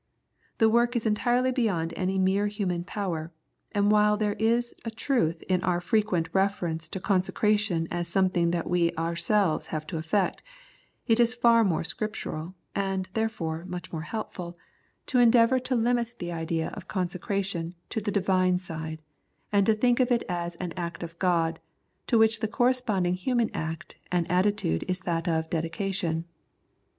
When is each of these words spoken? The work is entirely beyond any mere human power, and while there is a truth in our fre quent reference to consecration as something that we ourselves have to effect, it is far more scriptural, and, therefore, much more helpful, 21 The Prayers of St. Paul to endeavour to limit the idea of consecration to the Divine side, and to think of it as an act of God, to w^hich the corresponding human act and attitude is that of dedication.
The 0.57 0.67
work 0.67 0.95
is 0.95 1.05
entirely 1.05 1.51
beyond 1.51 1.93
any 1.95 2.17
mere 2.17 2.47
human 2.47 2.83
power, 2.83 3.31
and 3.71 3.91
while 3.91 4.17
there 4.17 4.33
is 4.39 4.73
a 4.83 4.89
truth 4.89 5.43
in 5.43 5.63
our 5.63 5.79
fre 5.79 5.97
quent 5.97 6.25
reference 6.33 6.89
to 6.89 6.99
consecration 6.99 7.87
as 7.91 8.07
something 8.07 8.49
that 8.49 8.67
we 8.67 8.93
ourselves 8.95 9.67
have 9.67 9.85
to 9.85 9.97
effect, 9.97 10.41
it 11.05 11.19
is 11.19 11.35
far 11.35 11.63
more 11.63 11.83
scriptural, 11.83 12.55
and, 12.73 13.09
therefore, 13.13 13.63
much 13.65 13.93
more 13.93 14.01
helpful, 14.01 14.53
21 14.53 14.57
The 14.57 14.57
Prayers 14.57 14.81
of 14.81 14.97
St. 14.97 15.05
Paul 15.05 15.05
to 15.05 15.19
endeavour 15.21 15.59
to 15.59 15.85
limit 16.05 16.15
the 16.17 16.31
idea 16.31 16.69
of 16.69 16.87
consecration 16.87 17.75
to 17.91 18.01
the 18.01 18.11
Divine 18.11 18.57
side, 18.57 19.03
and 19.51 19.67
to 19.67 19.75
think 19.75 19.99
of 19.99 20.11
it 20.11 20.23
as 20.27 20.55
an 20.55 20.73
act 20.75 21.03
of 21.03 21.19
God, 21.19 21.59
to 22.07 22.17
w^hich 22.17 22.39
the 22.39 22.47
corresponding 22.47 23.13
human 23.13 23.51
act 23.53 23.97
and 24.11 24.25
attitude 24.31 24.83
is 24.87 25.01
that 25.01 25.27
of 25.27 25.51
dedication. 25.51 26.25